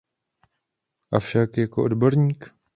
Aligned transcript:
Avšak 1.11 1.57
jaký 1.57 1.71
odborník? 1.81 2.55